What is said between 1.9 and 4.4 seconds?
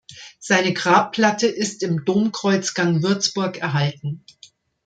Domkreuzgang Würzburg erhalten.